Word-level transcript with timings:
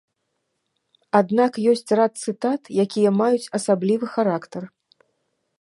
Аднак 1.19 1.59
ёсць 1.73 1.93
рад 2.01 2.13
цытат, 2.25 2.61
якія 2.87 3.09
маюць 3.21 3.51
асаблівы 3.61 4.05
характар. 4.19 4.63